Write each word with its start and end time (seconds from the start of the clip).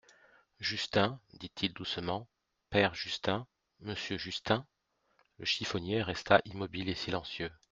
Justin, 0.59 1.19
dit-il 1.33 1.73
doucement, 1.75 2.27
père 2.71 2.95
Justin… 2.95 3.45
monsieur 3.81 4.17
Justin! 4.17 4.65
Le 5.37 5.45
chiffonnier 5.45 6.01
resta 6.01 6.41
immobile 6.45 6.89
et 6.89 6.95
silencieux. 6.95 7.51